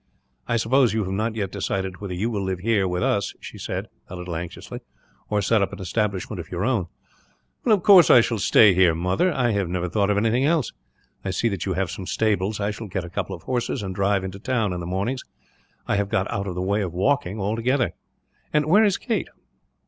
[0.47, 3.59] "I suppose you have not yet decided whether you will live here, with us," she
[3.59, 4.79] said, a little anxiously,
[5.29, 6.87] "or set up an establishment of your own."
[7.67, 9.31] "Of course I shall stay here, mother.
[9.31, 10.71] I never thought of anything else.
[11.23, 12.59] I see that you have some stables.
[12.59, 15.23] I shall get a couple of horses, and drive into town, in the mornings.
[15.87, 17.93] I have got out of the way of walking, altogether.
[18.51, 19.29] "And where is Kate?"